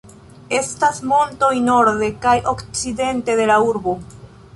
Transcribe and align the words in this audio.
Estas 0.59 1.01
montoj 1.11 1.51
norde 1.65 2.09
kaj 2.23 2.33
okcidente 2.53 3.37
de 3.41 3.47
la 3.53 3.59
urbo. 3.67 3.95